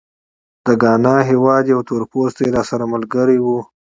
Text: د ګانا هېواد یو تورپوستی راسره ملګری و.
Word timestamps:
د 0.65 0.67
ګانا 0.81 1.15
هېواد 1.29 1.63
یو 1.73 1.79
تورپوستی 1.89 2.45
راسره 2.55 2.85
ملګری 2.93 3.37
و. 3.41 3.47